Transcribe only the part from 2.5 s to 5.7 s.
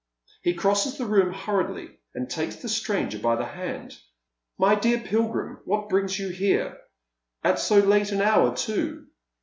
the stranger by the hand." My dear Pilgrim,